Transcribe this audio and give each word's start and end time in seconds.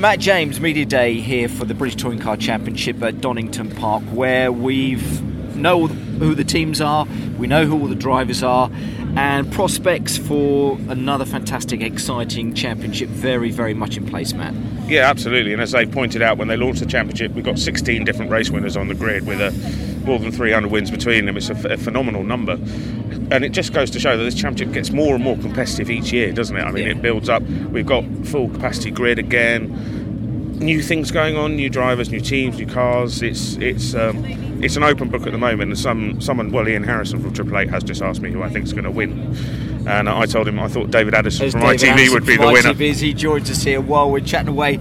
Matt 0.00 0.18
James, 0.18 0.62
Media 0.62 0.86
Day 0.86 1.20
here 1.20 1.46
for 1.46 1.66
the 1.66 1.74
British 1.74 2.00
Touring 2.00 2.20
Car 2.20 2.34
Championship 2.34 3.02
at 3.02 3.20
Donington 3.20 3.70
Park, 3.70 4.02
where 4.04 4.50
we've 4.50 5.20
know 5.54 5.88
who 5.88 6.34
the 6.34 6.42
teams 6.42 6.80
are, 6.80 7.06
we 7.36 7.46
know 7.46 7.66
who 7.66 7.78
all 7.78 7.86
the 7.86 7.94
drivers 7.94 8.42
are, 8.42 8.70
and 9.14 9.52
prospects 9.52 10.16
for 10.16 10.78
another 10.88 11.26
fantastic, 11.26 11.82
exciting 11.82 12.54
championship 12.54 13.10
very, 13.10 13.50
very 13.50 13.74
much 13.74 13.98
in 13.98 14.06
place, 14.06 14.32
Matt. 14.32 14.54
Yeah, 14.88 15.10
absolutely. 15.10 15.52
And 15.52 15.60
as 15.60 15.72
they 15.72 15.84
pointed 15.84 16.22
out 16.22 16.38
when 16.38 16.48
they 16.48 16.56
launched 16.56 16.80
the 16.80 16.86
championship, 16.86 17.32
we've 17.32 17.44
got 17.44 17.58
16 17.58 18.02
different 18.04 18.30
race 18.30 18.48
winners 18.48 18.78
on 18.78 18.88
the 18.88 18.94
grid 18.94 19.26
with 19.26 19.42
a, 19.42 19.50
more 20.06 20.18
than 20.18 20.32
300 20.32 20.72
wins 20.72 20.90
between 20.90 21.26
them. 21.26 21.36
It's 21.36 21.50
a, 21.50 21.72
a 21.72 21.76
phenomenal 21.76 22.24
number. 22.24 22.56
And 23.32 23.44
it 23.44 23.50
just 23.52 23.72
goes 23.72 23.90
to 23.90 24.00
show 24.00 24.16
that 24.16 24.24
this 24.24 24.34
championship 24.34 24.74
gets 24.74 24.90
more 24.90 25.14
and 25.14 25.22
more 25.22 25.36
competitive 25.36 25.88
each 25.90 26.12
year, 26.12 26.32
doesn't 26.32 26.56
it? 26.56 26.62
I 26.62 26.72
mean, 26.72 26.84
Yeah. 26.84 26.90
it 26.92 27.02
builds 27.02 27.28
up. 27.28 27.42
We've 27.42 27.86
got 27.86 28.04
full 28.24 28.48
capacity 28.48 28.90
grid 28.90 29.18
again. 29.18 30.56
New 30.58 30.82
things 30.82 31.10
going 31.10 31.36
on, 31.36 31.56
new 31.56 31.70
drivers, 31.70 32.10
new 32.10 32.20
teams, 32.20 32.58
new 32.58 32.66
cars. 32.66 33.22
It's 33.22 33.54
it's 33.56 33.94
um, 33.94 34.22
it's 34.62 34.76
an 34.76 34.82
open 34.82 35.08
book 35.08 35.26
at 35.26 35.32
the 35.32 35.38
moment. 35.38 35.70
And 35.70 35.78
some 35.78 36.20
someone, 36.20 36.50
well, 36.52 36.68
Ian 36.68 36.82
Harrison 36.84 37.22
from 37.22 37.32
Triple 37.32 37.56
Eight 37.58 37.70
has 37.70 37.82
just 37.82 38.02
asked 38.02 38.20
me 38.20 38.30
who 38.30 38.42
I 38.42 38.50
think 38.50 38.66
is 38.66 38.72
going 38.74 38.84
to 38.84 38.90
win, 38.90 39.34
and 39.88 40.06
I 40.08 40.26
told 40.26 40.46
him 40.48 40.58
I 40.58 40.68
thought 40.68 40.90
David 40.90 41.14
Addison 41.14 41.46
As 41.46 41.52
from 41.52 41.62
David 41.62 41.80
ITV 41.80 41.88
Anderson 41.88 42.14
would 42.14 42.26
be 42.26 42.36
the 42.36 42.46
winner. 42.46 42.74
ITV, 42.74 42.90
as 42.90 43.00
he 43.00 43.14
joins 43.14 43.50
us 43.50 43.62
here 43.62 43.80
while 43.80 44.10
we're 44.10 44.20
chatting 44.20 44.48
away 44.48 44.78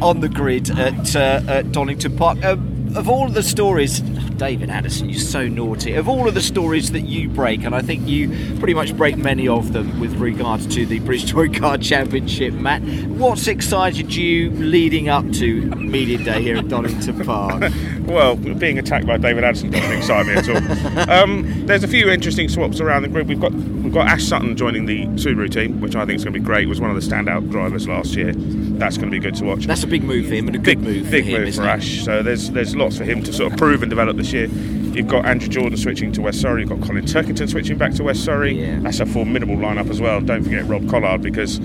on 0.00 0.18
the 0.20 0.28
grid 0.28 0.70
at, 0.70 1.14
uh, 1.14 1.40
at 1.46 1.70
Donington 1.70 2.16
Park. 2.16 2.44
Um, 2.44 2.92
of 2.96 3.08
all 3.08 3.28
the 3.28 3.42
stories, 3.44 4.02
David 4.42 4.70
Addison, 4.70 5.08
you're 5.08 5.20
so 5.20 5.46
naughty. 5.46 5.94
Of 5.94 6.08
all 6.08 6.26
of 6.26 6.34
the 6.34 6.42
stories 6.42 6.90
that 6.90 7.02
you 7.02 7.28
break, 7.28 7.62
and 7.62 7.76
I 7.76 7.80
think 7.80 8.08
you 8.08 8.28
pretty 8.58 8.74
much 8.74 8.96
break 8.96 9.16
many 9.16 9.46
of 9.46 9.72
them 9.72 10.00
with 10.00 10.16
regards 10.16 10.66
to 10.74 10.84
the 10.84 10.98
British 10.98 11.30
Touring 11.30 11.52
Car 11.52 11.78
Championship, 11.78 12.52
Matt, 12.52 12.82
what's 12.82 13.46
excited 13.46 14.12
you 14.12 14.50
leading 14.50 15.08
up 15.08 15.30
to 15.34 15.62
Media 15.76 16.18
Day 16.18 16.42
here 16.42 16.56
at 16.56 16.66
Donington 16.66 17.24
Park? 17.24 17.72
Well, 18.06 18.36
being 18.36 18.78
attacked 18.78 19.06
by 19.06 19.16
David 19.16 19.44
Addison 19.44 19.70
doesn't 19.70 19.92
excite 19.92 20.26
me 20.26 20.34
at 20.34 20.48
all. 20.48 20.62
Um, 21.12 21.66
there's 21.66 21.84
a 21.84 21.88
few 21.88 22.08
interesting 22.08 22.48
swaps 22.48 22.80
around 22.80 23.02
the 23.02 23.08
group. 23.08 23.26
We've 23.26 23.40
got 23.40 23.52
we've 23.52 23.92
got 23.92 24.06
Ash 24.06 24.24
Sutton 24.24 24.56
joining 24.56 24.86
the 24.86 25.06
Subaru 25.08 25.50
team, 25.50 25.80
which 25.80 25.94
I 25.94 26.06
think 26.06 26.16
is 26.16 26.24
going 26.24 26.32
to 26.34 26.40
be 26.40 26.44
great. 26.44 26.68
Was 26.68 26.80
one 26.80 26.90
of 26.90 26.96
the 26.96 27.02
standout 27.08 27.50
drivers 27.50 27.86
last 27.88 28.14
year. 28.14 28.32
That's 28.34 28.96
going 28.96 29.10
to 29.10 29.16
be 29.16 29.18
good 29.18 29.34
to 29.36 29.44
watch. 29.44 29.66
That's 29.66 29.82
a 29.82 29.86
big 29.86 30.04
move 30.04 30.26
for 30.28 30.34
him 30.34 30.46
and 30.46 30.56
a 30.56 30.58
good 30.58 30.80
move 30.80 31.10
big 31.10 31.24
for 31.24 31.30
him, 31.30 31.42
move 31.44 31.54
for? 31.54 31.62
Ash. 31.62 32.04
So 32.04 32.22
there's 32.22 32.50
there's 32.50 32.74
lots 32.74 32.96
for 32.96 33.04
him 33.04 33.22
to 33.24 33.32
sort 33.32 33.52
of 33.52 33.58
prove 33.58 33.82
and 33.82 33.90
develop 33.90 34.16
this 34.16 34.32
year. 34.32 34.46
You've 34.46 35.08
got 35.08 35.24
Andrew 35.24 35.48
Jordan 35.48 35.76
switching 35.78 36.12
to 36.12 36.22
West 36.22 36.40
Surrey. 36.40 36.62
You've 36.62 36.70
got 36.70 36.82
Colin 36.82 37.04
Turkington 37.04 37.48
switching 37.48 37.78
back 37.78 37.92
to 37.94 38.04
West 38.04 38.24
Surrey. 38.24 38.60
Yeah. 38.60 38.78
That's 38.80 39.00
a 39.00 39.06
formidable 39.06 39.56
lineup 39.56 39.88
as 39.90 40.00
well. 40.00 40.20
Don't 40.20 40.42
forget 40.44 40.66
Rob 40.66 40.88
Collard 40.88 41.22
because 41.22 41.58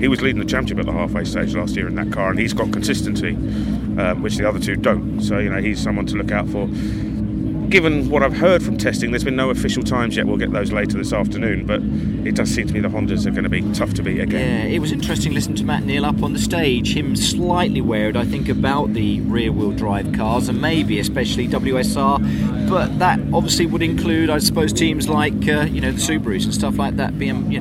he 0.00 0.08
was 0.08 0.20
leading 0.22 0.40
the 0.40 0.46
championship 0.46 0.78
at 0.78 0.86
the 0.86 0.92
halfway 0.92 1.24
stage 1.24 1.54
last 1.54 1.76
year 1.76 1.88
in 1.88 1.94
that 1.96 2.12
car, 2.12 2.30
and 2.30 2.38
he's 2.38 2.52
got 2.52 2.72
consistency, 2.72 3.34
um, 4.00 4.22
which 4.22 4.36
the 4.36 4.48
other 4.48 4.60
two 4.60 4.76
don't. 4.76 5.20
So 5.20 5.38
you 5.38 5.50
know 5.50 5.60
he's 5.60 5.82
someone 5.82 6.06
to 6.06 6.16
look 6.16 6.30
out 6.30 6.48
for. 6.48 6.68
Given 7.68 8.08
what 8.08 8.22
I've 8.22 8.36
heard 8.36 8.62
from 8.62 8.78
testing, 8.78 9.10
there's 9.10 9.24
been 9.24 9.36
no 9.36 9.50
official 9.50 9.82
times 9.82 10.16
yet. 10.16 10.26
We'll 10.26 10.38
get 10.38 10.52
those 10.52 10.72
later 10.72 10.96
this 10.96 11.12
afternoon, 11.12 11.66
but 11.66 11.82
it 12.26 12.34
does 12.34 12.48
seem 12.48 12.66
to 12.66 12.72
me 12.72 12.80
the 12.80 12.88
Hondas 12.88 13.26
are 13.26 13.30
going 13.30 13.42
to 13.42 13.50
be 13.50 13.60
tough 13.74 13.92
to 13.94 14.02
beat 14.02 14.20
again. 14.20 14.62
Yeah, 14.62 14.74
it 14.74 14.78
was 14.78 14.90
interesting 14.90 15.34
listening 15.34 15.56
to 15.56 15.64
Matt 15.64 15.82
Neal 15.84 16.06
up 16.06 16.22
on 16.22 16.32
the 16.32 16.38
stage. 16.38 16.96
Him 16.96 17.14
slightly 17.14 17.82
worried, 17.82 18.16
I 18.16 18.24
think, 18.24 18.48
about 18.48 18.94
the 18.94 19.20
rear-wheel 19.20 19.72
drive 19.72 20.14
cars 20.14 20.48
and 20.48 20.62
maybe 20.62 20.98
especially 20.98 21.46
WSR. 21.46 22.70
But 22.70 22.98
that 23.00 23.20
obviously 23.34 23.66
would 23.66 23.82
include, 23.82 24.30
I 24.30 24.38
suppose, 24.38 24.72
teams 24.72 25.06
like 25.06 25.34
uh, 25.46 25.66
you 25.70 25.82
know 25.82 25.92
the 25.92 25.98
Subarus 26.00 26.44
and 26.44 26.54
stuff 26.54 26.78
like 26.78 26.96
that. 26.96 27.18
W- 27.18 27.60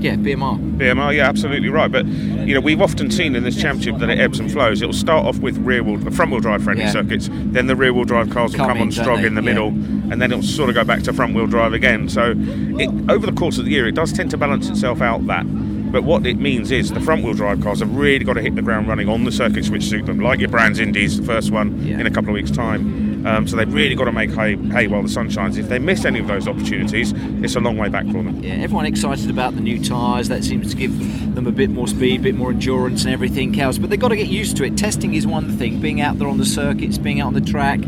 yeah 0.00 0.16
BMR. 0.16 0.58
BMR, 0.78 1.14
yeah, 1.16 1.28
absolutely 1.28 1.68
right. 1.68 1.90
But 1.90 2.06
you 2.06 2.54
know, 2.54 2.60
we've 2.60 2.80
often 2.80 3.10
seen 3.10 3.36
in 3.36 3.44
this 3.44 3.60
championship 3.60 3.98
that 3.98 4.10
it 4.10 4.18
ebbs 4.18 4.40
and 4.40 4.50
flows. 4.50 4.82
It'll 4.82 4.92
start 4.92 5.26
off 5.26 5.38
with 5.38 5.58
rear 5.58 5.82
wheel, 5.82 5.98
front 6.10 6.30
wheel 6.30 6.40
drive 6.40 6.62
friendly 6.62 6.84
Yeah. 6.84 6.90
circuits, 6.90 7.28
then 7.32 7.66
the 7.66 7.76
rear 7.76 7.92
wheel 7.92 8.04
drive 8.04 8.30
cars 8.30 8.52
will 8.52 8.58
Come 8.58 8.68
come, 8.68 8.80
on 8.82 8.92
strong 8.92 9.24
in 9.24 9.34
the 9.34 9.42
Yeah. 9.42 9.46
middle, 9.46 9.68
and 9.68 10.20
then 10.20 10.32
it'll 10.32 10.42
sort 10.42 10.68
of 10.70 10.74
go 10.74 10.84
back 10.84 11.02
to 11.04 11.12
front 11.12 11.34
wheel 11.34 11.46
drive 11.46 11.72
again. 11.72 12.08
So, 12.08 12.34
it, 12.36 12.90
over 13.10 13.26
the 13.26 13.32
course 13.32 13.58
of 13.58 13.64
the 13.66 13.70
year, 13.70 13.86
it 13.86 13.94
does 13.94 14.12
tend 14.12 14.30
to 14.30 14.36
balance 14.36 14.68
itself 14.68 15.00
out 15.02 15.26
that. 15.26 15.44
But 15.92 16.04
what 16.04 16.24
it 16.24 16.38
means 16.38 16.70
is 16.70 16.90
the 16.92 17.00
front 17.00 17.24
wheel 17.24 17.34
drive 17.34 17.60
cars 17.62 17.80
have 17.80 17.94
really 17.96 18.24
got 18.24 18.34
to 18.34 18.40
hit 18.42 18.54
the 18.54 18.62
ground 18.62 18.86
running 18.86 19.08
on 19.08 19.24
the 19.24 19.32
circuits 19.32 19.70
which 19.70 19.82
suit 19.82 20.06
them, 20.06 20.20
like 20.20 20.38
your 20.38 20.48
Brands 20.48 20.78
Indies, 20.78 21.16
the 21.18 21.26
first 21.26 21.50
one 21.50 21.80
Yeah. 21.84 21.98
in 21.98 22.06
a 22.06 22.10
couple 22.10 22.30
of 22.30 22.34
weeks' 22.34 22.52
time. 22.52 23.09
Um, 23.26 23.46
so 23.46 23.56
they've 23.56 23.72
really 23.72 23.94
got 23.94 24.04
to 24.04 24.12
make 24.12 24.30
hay, 24.30 24.56
hay 24.56 24.86
while 24.86 25.02
the 25.02 25.08
sun 25.08 25.28
shines. 25.28 25.58
If 25.58 25.68
they 25.68 25.78
miss 25.78 26.04
any 26.04 26.20
of 26.20 26.26
those 26.26 26.48
opportunities, 26.48 27.12
it's 27.42 27.56
a 27.56 27.60
long 27.60 27.76
way 27.76 27.88
back 27.88 28.06
for 28.06 28.22
them. 28.22 28.42
Yeah, 28.42 28.54
everyone 28.54 28.86
excited 28.86 29.28
about 29.30 29.54
the 29.54 29.60
new 29.60 29.82
tyres. 29.82 30.28
That 30.28 30.44
seems 30.44 30.70
to 30.70 30.76
give 30.76 30.98
them 31.34 31.46
a 31.46 31.52
bit 31.52 31.70
more 31.70 31.86
speed, 31.86 32.20
a 32.20 32.22
bit 32.22 32.34
more 32.34 32.50
endurance, 32.50 33.04
and 33.04 33.12
everything 33.12 33.58
else. 33.60 33.78
But 33.78 33.90
they've 33.90 34.00
got 34.00 34.08
to 34.08 34.16
get 34.16 34.28
used 34.28 34.56
to 34.58 34.64
it. 34.64 34.76
Testing 34.78 35.14
is 35.14 35.26
one 35.26 35.56
thing. 35.58 35.80
Being 35.80 36.00
out 36.00 36.18
there 36.18 36.28
on 36.28 36.38
the 36.38 36.46
circuits, 36.46 36.98
being 36.98 37.20
out 37.20 37.28
on 37.28 37.34
the 37.34 37.40
track, 37.40 37.80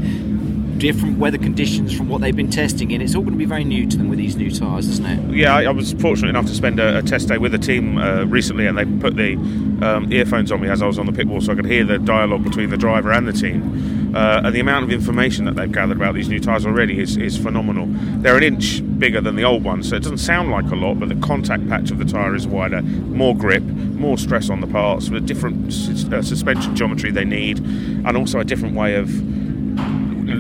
different 0.78 1.16
weather 1.18 1.38
conditions 1.38 1.96
from 1.96 2.08
what 2.08 2.20
they've 2.20 2.34
been 2.34 2.50
testing 2.50 2.90
in. 2.90 3.00
It's 3.00 3.14
all 3.14 3.22
going 3.22 3.34
to 3.34 3.38
be 3.38 3.44
very 3.44 3.62
new 3.62 3.88
to 3.88 3.96
them 3.96 4.08
with 4.08 4.18
these 4.18 4.36
new 4.36 4.50
tyres, 4.50 4.88
isn't 4.88 5.06
it? 5.06 5.34
Yeah, 5.34 5.54
I, 5.54 5.64
I 5.64 5.70
was 5.70 5.92
fortunate 5.94 6.30
enough 6.30 6.46
to 6.46 6.54
spend 6.54 6.80
a, 6.80 6.98
a 6.98 7.02
test 7.02 7.28
day 7.28 7.38
with 7.38 7.54
a 7.54 7.58
team 7.58 7.98
uh, 7.98 8.24
recently, 8.24 8.66
and 8.66 8.76
they 8.76 8.84
put 8.84 9.16
the 9.16 9.34
um, 9.80 10.12
earphones 10.12 10.50
on 10.50 10.60
me 10.60 10.68
as 10.68 10.82
I 10.82 10.86
was 10.86 10.98
on 10.98 11.06
the 11.06 11.12
pit 11.12 11.28
wall, 11.28 11.40
so 11.40 11.52
I 11.52 11.54
could 11.54 11.66
hear 11.66 11.84
the 11.84 11.98
dialogue 11.98 12.42
between 12.42 12.70
the 12.70 12.76
driver 12.76 13.12
and 13.12 13.28
the 13.28 13.32
team. 13.32 14.01
Uh, 14.14 14.42
and 14.44 14.54
the 14.54 14.60
amount 14.60 14.84
of 14.84 14.92
information 14.92 15.44
that 15.46 15.56
they've 15.56 15.72
gathered 15.72 15.96
about 15.96 16.14
these 16.14 16.28
new 16.28 16.38
tyres 16.38 16.66
already 16.66 17.00
is, 17.00 17.16
is 17.16 17.38
phenomenal. 17.38 17.86
They're 18.20 18.36
an 18.36 18.42
inch 18.42 18.82
bigger 18.98 19.20
than 19.20 19.36
the 19.36 19.44
old 19.44 19.64
ones, 19.64 19.88
so 19.88 19.96
it 19.96 20.02
doesn't 20.02 20.18
sound 20.18 20.50
like 20.50 20.70
a 20.70 20.76
lot, 20.76 21.00
but 21.00 21.08
the 21.08 21.16
contact 21.16 21.66
patch 21.68 21.90
of 21.90 21.98
the 21.98 22.04
tyre 22.04 22.34
is 22.34 22.46
wider, 22.46 22.82
more 22.82 23.34
grip, 23.34 23.62
more 23.62 24.18
stress 24.18 24.50
on 24.50 24.60
the 24.60 24.66
parts, 24.66 25.08
with 25.08 25.22
a 25.22 25.26
different 25.26 25.66
uh, 26.12 26.22
suspension 26.22 26.76
geometry 26.76 27.10
they 27.10 27.24
need, 27.24 27.58
and 27.58 28.16
also 28.16 28.38
a 28.38 28.44
different 28.44 28.74
way 28.74 28.96
of 28.96 29.08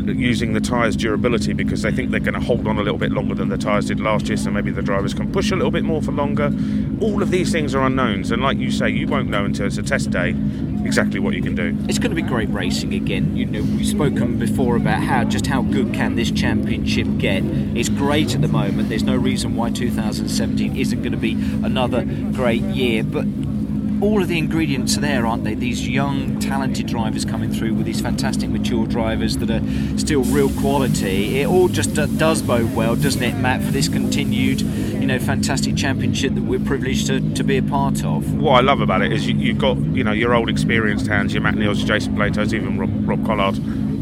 using 0.08 0.52
the 0.52 0.60
tyres' 0.60 0.96
durability 0.96 1.52
because 1.52 1.82
they 1.82 1.90
think 1.90 2.10
they're 2.10 2.20
going 2.20 2.34
to 2.34 2.40
hold 2.40 2.66
on 2.68 2.78
a 2.78 2.82
little 2.82 2.98
bit 2.98 3.10
longer 3.10 3.34
than 3.34 3.48
the 3.48 3.58
tyres 3.58 3.86
did 3.86 4.00
last 4.00 4.28
year, 4.28 4.36
so 4.36 4.50
maybe 4.50 4.70
the 4.70 4.82
drivers 4.82 5.14
can 5.14 5.30
push 5.32 5.50
a 5.50 5.56
little 5.56 5.70
bit 5.70 5.84
more 5.84 6.02
for 6.02 6.12
longer. 6.12 6.52
All 7.00 7.22
of 7.22 7.30
these 7.30 7.50
things 7.50 7.74
are 7.74 7.84
unknowns, 7.84 8.30
and 8.30 8.42
like 8.42 8.58
you 8.58 8.70
say, 8.70 8.90
you 8.90 9.06
won't 9.06 9.28
know 9.28 9.44
until 9.44 9.66
it's 9.66 9.78
a 9.78 9.82
test 9.82 10.10
day 10.10 10.34
exactly 10.84 11.20
what 11.20 11.34
you 11.34 11.42
can 11.42 11.54
do. 11.54 11.76
It's 11.88 11.98
going 11.98 12.10
to 12.10 12.16
be 12.16 12.22
great 12.22 12.48
racing 12.50 12.94
again. 12.94 13.36
You 13.36 13.46
know, 13.46 13.62
we've 13.62 13.86
spoken 13.86 14.38
before 14.38 14.76
about 14.76 15.02
how 15.02 15.24
just 15.24 15.46
how 15.46 15.62
good 15.62 15.94
can 15.94 16.16
this 16.16 16.30
championship 16.30 17.06
get. 17.18 17.42
It's 17.44 17.88
great 17.88 18.34
at 18.34 18.40
the 18.40 18.48
moment. 18.48 18.88
There's 18.88 19.02
no 19.02 19.16
reason 19.16 19.56
why 19.56 19.70
2017 19.70 20.76
isn't 20.76 21.02
going 21.02 21.12
to 21.12 21.18
be 21.18 21.32
another 21.32 22.04
great 22.32 22.62
year, 22.62 23.04
but 23.04 23.26
all 24.02 24.20
of 24.20 24.26
the 24.26 24.36
ingredients 24.36 24.98
are 24.98 25.00
there, 25.00 25.24
aren't 25.24 25.44
they? 25.44 25.54
These 25.54 25.88
young, 25.88 26.40
talented 26.40 26.88
drivers 26.88 27.24
coming 27.24 27.52
through 27.52 27.74
with 27.74 27.86
these 27.86 28.00
fantastic, 28.00 28.50
mature 28.50 28.84
drivers 28.84 29.36
that 29.38 29.48
are 29.48 29.62
still 29.98 30.24
real 30.24 30.50
quality. 30.60 31.40
It 31.40 31.46
all 31.46 31.68
just 31.68 31.94
does 31.94 32.42
bode 32.42 32.74
well, 32.74 32.96
doesn't 32.96 33.22
it, 33.22 33.36
Matt, 33.36 33.62
for 33.62 33.70
this 33.70 33.88
continued, 33.88 34.60
you 34.60 35.06
know, 35.06 35.20
fantastic 35.20 35.76
championship 35.76 36.34
that 36.34 36.42
we're 36.42 36.58
privileged 36.58 37.06
to, 37.06 37.34
to 37.34 37.44
be 37.44 37.58
a 37.58 37.62
part 37.62 38.04
of. 38.04 38.34
What 38.34 38.54
I 38.54 38.60
love 38.60 38.80
about 38.80 39.02
it 39.02 39.12
is 39.12 39.28
you, 39.28 39.36
you've 39.36 39.58
got 39.58 39.76
you 39.78 40.02
know 40.02 40.12
your 40.12 40.34
old 40.34 40.50
experienced 40.50 41.06
hands, 41.06 41.32
your 41.32 41.42
Matt 41.42 41.56
your 41.56 41.74
Jason 41.74 42.16
Platos, 42.16 42.52
even 42.52 42.78
Rob, 42.78 43.08
Rob 43.08 43.24
Collard, 43.24 43.56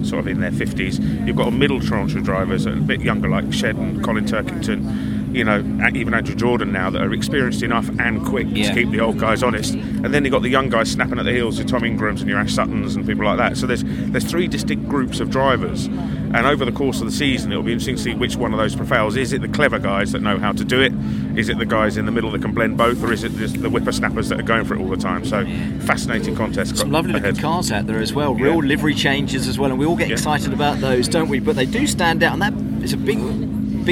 sort 0.06 0.21
of 0.21 0.28
in 0.28 0.41
their 0.41 0.53
fifties. 0.53 0.99
You've 0.99 1.37
got 1.37 1.49
a 1.49 1.53
middle 1.53 1.81
tranche 1.81 2.15
of 2.15 2.25
drivers, 2.25 2.65
a 2.65 2.72
bit 2.72 3.03
younger 3.03 3.28
like 3.28 3.53
Shed 3.53 3.77
and 3.77 4.03
Colin 4.03 4.25
Turkington. 4.25 5.19
You 5.33 5.45
know, 5.45 5.59
even 5.95 6.13
Andrew 6.15 6.35
Jordan 6.35 6.73
now 6.73 6.91
that 6.91 7.01
are 7.01 7.13
experienced 7.13 7.63
enough 7.63 7.89
and 8.01 8.25
quick 8.25 8.47
Yeah. 8.51 8.69
to 8.69 8.75
keep 8.75 8.91
the 8.91 9.01
old 9.01 9.19
guys 9.19 9.43
honest. 9.43 9.75
And 9.75 10.13
then 10.13 10.25
you've 10.25 10.33
got 10.33 10.43
the 10.43 10.49
young 10.49 10.69
guys 10.69 10.91
snapping 10.91 11.19
at 11.19 11.25
the 11.25 11.33
heels, 11.33 11.57
your 11.59 11.69
Tom 11.69 11.85
Ingrams 11.85 12.21
and 12.21 12.29
your 12.29 12.39
Ash 12.39 12.53
Suttons 12.53 12.97
and 12.97 13.07
people 13.07 13.25
like 13.25 13.39
that. 13.39 13.57
So 13.57 13.67
there's 13.67 13.85
there's 13.85 14.25
three 14.25 14.49
distinct 14.49 14.89
groups 14.89 15.21
of 15.21 15.31
drivers. 15.31 15.87
And 16.33 16.47
over 16.47 16.65
the 16.65 16.73
course 16.73 17.01
of 17.01 17.07
the 17.07 17.13
season, 17.13 17.51
it'll 17.51 17.65
be 17.65 17.73
interesting 17.73 17.97
to 17.97 18.03
see 18.03 18.15
which 18.15 18.37
one 18.37 18.53
of 18.53 18.59
those 18.59 18.75
prevails. 18.77 19.17
Is 19.17 19.33
it 19.33 19.41
the 19.43 19.49
clever 19.49 19.79
guys 19.81 20.13
that 20.13 20.23
know 20.23 20.39
how 20.39 20.53
to 20.53 20.65
do 20.65 20.81
it? 20.81 20.93
Is 21.37 21.49
it 21.49 21.59
the 21.59 21.67
guys 21.67 21.97
in 21.97 22.07
the 22.07 22.12
middle 22.12 22.31
that 22.33 22.43
can 22.43 22.53
blend 22.55 22.77
both? 22.77 23.03
Or 23.03 23.12
is 23.12 23.25
it 23.25 23.33
just 23.37 23.61
the 23.61 23.69
whippersnappers 23.69 24.29
that 24.29 24.39
are 24.41 24.45
going 24.45 24.65
for 24.65 24.75
it 24.75 24.81
all 24.81 24.89
the 24.89 24.97
time? 24.97 25.25
So, 25.25 25.45
fascinating 25.81 26.37
contest. 26.37 26.77
Some 26.77 26.91
lovely 26.93 27.12
looking 27.12 27.37
cars 27.37 27.73
out 27.73 27.87
there 27.87 27.99
as 28.00 28.12
well, 28.12 28.35
real 28.35 28.55
Yeah. 28.62 28.69
livery 28.69 28.94
changes 28.94 29.49
as 29.49 29.59
well, 29.59 29.71
and 29.71 29.79
we 29.79 29.87
all 29.87 29.97
get 29.97 30.09
Yeah. 30.09 30.15
excited 30.15 30.53
about 30.53 30.81
those, 30.81 31.09
don't 31.09 31.29
we? 31.29 31.41
But 31.41 31.56
they 31.56 31.67
do 31.67 31.87
stand 31.87 32.23
out, 32.23 32.33
and 32.35 32.43
that 32.43 32.55
is 32.85 32.93
a 32.93 32.97
big, 32.97 33.19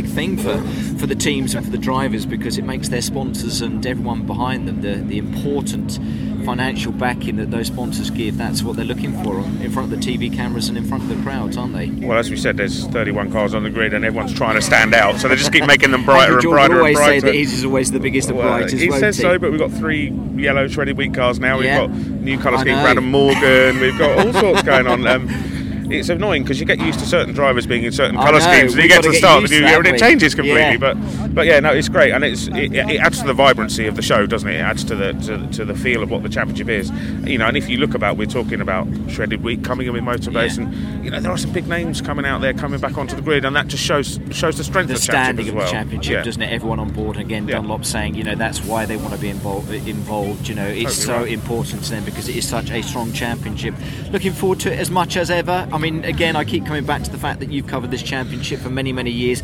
big 0.02 0.06
thing 0.08 0.36
for, 0.36 0.56
for 0.96 1.08
the 1.08 1.14
teams 1.16 1.56
and 1.56 1.64
for 1.64 1.72
the 1.72 1.78
drivers 1.78 2.24
because 2.24 2.56
it 2.56 2.62
makes 2.62 2.88
their 2.88 3.02
sponsors 3.02 3.60
and 3.62 3.84
everyone 3.84 4.24
behind 4.26 4.68
them 4.68 4.80
the, 4.80 4.94
the 4.94 5.18
important 5.18 5.98
financial 6.44 6.92
backing 6.92 7.34
that 7.34 7.50
those 7.50 7.66
sponsors 7.66 8.08
give. 8.08 8.38
That's 8.38 8.62
what 8.62 8.76
they're 8.76 8.84
looking 8.84 9.12
for 9.24 9.40
in 9.40 9.72
front 9.72 9.92
of 9.92 10.00
the 10.00 10.06
TV 10.06 10.32
cameras 10.32 10.68
and 10.68 10.78
in 10.78 10.84
front 10.84 11.02
of 11.02 11.08
the 11.08 11.20
crowds, 11.24 11.56
aren't 11.56 11.74
they? 11.74 11.88
Well, 11.90 12.16
as 12.16 12.30
we 12.30 12.36
said, 12.36 12.56
there's 12.58 12.86
31 12.86 13.32
cars 13.32 13.54
on 13.54 13.64
the 13.64 13.70
grid 13.70 13.92
and 13.92 14.04
everyone's 14.04 14.32
trying 14.32 14.54
to 14.54 14.62
stand 14.62 14.94
out. 14.94 15.18
So 15.18 15.26
they 15.26 15.34
just 15.34 15.52
keep 15.52 15.66
making 15.66 15.90
them 15.90 16.04
brighter 16.04 16.34
and 16.34 16.42
Jordan 16.42 16.54
brighter 16.68 16.72
and 16.74 16.78
always 16.80 16.96
brighter. 16.96 17.20
say 17.20 17.26
that 17.26 17.34
his 17.34 17.52
is 17.54 17.64
always 17.64 17.90
the 17.90 17.98
biggest 17.98 18.28
and 18.28 18.38
Well, 18.38 18.56
brightest. 18.56 18.76
he 18.80 18.92
says 18.92 19.16
he? 19.16 19.22
so, 19.22 19.36
but 19.36 19.50
we've 19.50 19.58
got 19.58 19.72
three 19.72 20.10
yellow 20.36 20.68
shredded 20.68 20.96
wheat 20.96 21.12
cars 21.12 21.40
now. 21.40 21.56
We've 21.56 21.66
Yeah. 21.66 21.88
got 21.88 21.90
new 21.90 22.38
colour 22.38 22.58
scheme 22.58 22.76
know. 22.76 22.82
Brandon 22.82 23.04
Morgan. 23.04 23.80
We've 23.80 23.98
got 23.98 24.26
all 24.26 24.32
sorts 24.32 24.62
going 24.62 24.86
on. 24.86 24.98
Um, 25.08 25.57
it's 25.90 26.08
annoying 26.08 26.42
because 26.42 26.60
you 26.60 26.66
get 26.66 26.78
used 26.78 26.98
to 27.00 27.06
certain 27.06 27.34
drivers 27.34 27.66
being 27.66 27.84
in 27.84 27.92
certain 27.92 28.16
I 28.16 28.24
colour 28.24 28.38
know, 28.38 28.52
schemes, 28.52 28.74
and 28.74 28.82
you 28.82 28.88
get 28.88 28.96
gotta 28.96 29.08
the 29.08 29.12
get 29.12 29.18
start 29.18 29.44
of 29.44 29.50
the 29.50 29.60
new 29.60 29.66
year 29.66 29.78
and 29.78 29.86
it 29.86 29.98
changes 29.98 30.34
completely. 30.34 30.60
Yeah. 30.60 30.76
But 30.76 30.96
but 31.34 31.46
yeah, 31.46 31.60
no, 31.60 31.70
it's 31.70 31.88
great, 31.88 32.12
and 32.12 32.24
it's 32.24 32.48
it, 32.48 32.72
it 32.74 33.00
adds 33.00 33.20
to 33.20 33.26
the 33.26 33.32
vibrancy 33.34 33.86
of 33.86 33.96
the 33.96 34.02
show, 34.02 34.26
doesn't 34.26 34.48
it? 34.48 34.56
It 34.56 34.60
adds 34.60 34.84
to 34.84 34.94
the 34.96 35.12
to, 35.12 35.46
to 35.58 35.64
the 35.64 35.74
feel 35.74 36.02
of 36.02 36.10
what 36.10 36.22
the 36.22 36.28
championship 36.28 36.68
is. 36.68 36.90
You 37.24 37.38
know, 37.38 37.46
and 37.46 37.56
if 37.56 37.68
you 37.68 37.78
look 37.78 37.94
about, 37.94 38.16
we're 38.16 38.26
talking 38.26 38.60
about 38.60 38.86
shredded 39.08 39.42
wheat 39.42 39.64
coming 39.64 39.86
in 39.86 39.92
with 39.92 40.02
motorbase, 40.02 40.56
Yeah. 40.58 40.64
and 40.64 41.04
you 41.04 41.10
know 41.10 41.20
there 41.20 41.30
are 41.32 41.38
some 41.38 41.52
big 41.52 41.66
names 41.68 42.00
coming 42.00 42.24
out 42.24 42.40
there, 42.40 42.52
coming 42.54 42.80
back 42.80 42.96
onto 42.98 43.14
the 43.16 43.22
grid, 43.22 43.44
and 43.44 43.54
that 43.56 43.68
just 43.68 43.84
shows 43.84 44.18
shows 44.30 44.56
the 44.56 44.64
strength 44.64 44.88
the 44.88 44.94
of 44.94 45.00
the 45.00 45.04
standing 45.04 45.46
championship 45.46 45.54
of 45.54 45.62
as 45.62 45.70
the 45.70 45.72
championship, 45.72 46.12
Yeah. 46.12 46.22
doesn't 46.24 46.42
it? 46.42 46.52
Everyone 46.52 46.80
on 46.80 46.90
board. 46.90 47.16
Again, 47.16 47.46
Yeah. 47.48 47.56
Dunlop 47.56 47.84
saying, 47.84 48.14
you 48.14 48.24
know, 48.24 48.34
that's 48.34 48.64
why 48.64 48.86
they 48.86 48.96
want 48.96 49.12
to 49.14 49.18
be 49.20 49.28
involved. 49.28 49.72
Involved, 49.72 50.48
you 50.48 50.54
know, 50.54 50.66
it's 50.66 50.96
Totally 50.98 51.06
so 51.06 51.16
right. 51.24 51.32
important 51.32 51.84
to 51.84 51.90
them 51.90 52.04
because 52.04 52.28
it 52.28 52.36
is 52.36 52.46
such 52.48 52.70
a 52.70 52.82
strong 52.82 53.12
championship. 53.12 53.74
Looking 54.10 54.32
forward 54.32 54.60
to 54.60 54.72
it 54.72 54.78
as 54.78 54.90
much 54.90 55.16
as 55.16 55.30
ever. 55.30 55.68
I 55.72 55.78
mean, 55.78 56.04
again, 56.04 56.36
I 56.36 56.44
keep 56.44 56.66
coming 56.66 56.84
back 56.84 57.02
to 57.04 57.10
the 57.10 57.18
fact 57.18 57.40
that 57.40 57.50
you've 57.50 57.66
covered 57.66 57.90
this 57.90 58.02
championship 58.02 58.60
for 58.60 58.70
many, 58.70 58.92
many 58.92 59.10
years. 59.10 59.42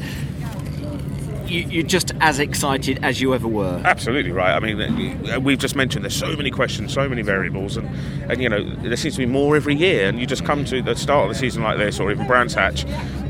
You, 1.55 1.69
you're 1.69 1.83
just 1.85 2.13
as 2.21 2.41
excited 2.41 2.99
as 3.03 3.21
you 3.21 3.33
ever 3.33 3.47
were. 3.47 3.81
Absolutely 3.85 4.33
right. 4.33 4.55
I 4.55 4.59
mean, 4.59 5.31
uh, 5.31 5.39
we've 5.39 5.59
just 5.59 5.77
mentioned 5.77 6.05
there's 6.05 6.17
so 6.17 6.35
many 6.37 6.51
questions, 6.51 6.93
so 6.93 7.09
many 7.09 7.23
variables, 7.23 7.77
and, 7.77 7.89
and 8.29 8.43
you 8.43 8.49
know 8.49 8.65
there 8.77 8.97
seems 8.97 9.15
to 9.15 9.21
be 9.21 9.27
more 9.27 9.55
every 9.55 9.75
year. 9.75 10.09
And 10.09 10.19
you 10.19 10.27
just 10.27 10.45
come 10.45 10.65
to 10.65 10.83
the 10.83 10.97
start 10.97 11.29
of 11.29 11.33
the 11.33 11.39
season 11.39 11.63
like 11.63 11.79
this, 11.79 12.01
or 12.01 12.11
even 12.11 12.27
Brands 12.27 12.55
Hatch, 12.55 12.85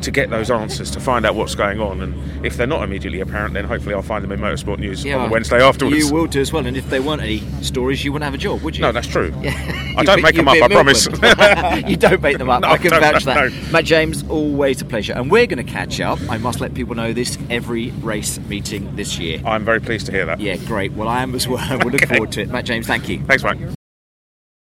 to 0.04 0.10
get 0.10 0.30
those 0.30 0.50
answers, 0.50 0.90
to 0.92 1.00
find 1.00 1.26
out 1.26 1.34
what's 1.34 1.54
going 1.54 1.80
on. 1.80 2.00
And 2.00 2.46
if 2.46 2.56
they're 2.56 2.66
not 2.66 2.82
immediately 2.82 3.20
apparent, 3.20 3.54
then 3.54 3.64
hopefully 3.64 3.94
I'll 3.94 4.02
find 4.02 4.22
them 4.24 4.32
in 4.32 4.40
Motorsport 4.40 4.78
News 4.78 5.04
on 5.04 5.24
the 5.24 5.28
Wednesday 5.32 5.62
afterwards. 5.62 5.96
You 5.98 6.12
will 6.12 6.26
do 6.26 6.40
as 6.40 6.52
well. 6.52 6.66
And 6.66 6.76
if 6.76 6.88
there 6.88 7.02
weren't 7.02 7.22
any 7.22 7.38
stories, 7.62 8.04
you 8.04 8.12
wouldn't 8.12 8.24
have 8.24 8.34
a 8.34 8.38
job, 8.38 8.62
would 8.62 8.76
you? 8.76 8.82
No, 8.82 8.92
that's 8.92 9.06
true. 9.08 9.34
Yeah. 9.42 9.52
I 9.96 10.04
don't 10.04 10.22
make 10.22 10.34
them 10.36 10.48
up. 10.48 10.56
I 10.56 10.68
promise. 10.68 11.06
You 11.88 11.96
don't 11.96 12.22
make 12.22 12.38
them 12.38 12.48
up. 12.50 12.60
No, 12.64 12.68
I 12.68 12.78
can 12.78 12.90
vouch 12.90 13.24
for 13.24 13.34
that. 13.34 13.50
no. 13.52 13.70
Matt 13.72 13.84
James, 13.84 14.24
always 14.28 14.80
a 14.80 14.84
pleasure. 14.84 15.12
And 15.12 15.30
we're 15.30 15.46
going 15.46 15.64
to 15.64 15.70
catch 15.70 16.00
up. 16.00 16.18
I 16.30 16.38
must 16.38 16.60
let 16.60 16.72
people 16.74 16.94
know 16.94 17.12
this 17.12 17.36
every 17.50 17.90
race 18.02 18.38
meeting 18.48 18.94
this 18.96 19.18
year. 19.18 19.40
I'm 19.44 19.64
very 19.64 19.80
pleased 19.80 20.06
to 20.06 20.12
hear 20.12 20.24
that. 20.26 20.40
Yeah, 20.40 20.56
great. 20.56 20.92
Well, 20.92 21.08
I 21.08 21.22
am 21.22 21.34
as 21.34 21.48
well. 21.48 21.66
We'll 21.78 21.90
look 21.90 22.02
Okay. 22.02 22.14
forward 22.16 22.32
to 22.32 22.42
it. 22.42 22.50
Matt 22.50 22.64
James, 22.64 22.86
thank 22.86 23.08
you. 23.08 23.20
Thanks, 23.24 23.42
Mike. 23.42 23.58